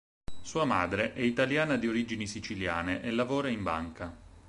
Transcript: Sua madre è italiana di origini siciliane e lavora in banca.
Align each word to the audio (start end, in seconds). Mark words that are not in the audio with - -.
Sua 0.41 0.65
madre 0.65 1.13
è 1.13 1.19
italiana 1.21 1.75
di 1.75 1.87
origini 1.87 2.25
siciliane 2.25 3.03
e 3.03 3.11
lavora 3.11 3.49
in 3.49 3.61
banca. 3.61 4.11